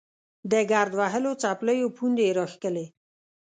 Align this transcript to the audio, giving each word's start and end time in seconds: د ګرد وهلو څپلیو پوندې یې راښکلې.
د 0.51 0.53
ګرد 0.71 0.93
وهلو 0.99 1.31
څپلیو 1.41 1.93
پوندې 1.97 2.23
یې 2.27 2.35
راښکلې. 2.37 2.85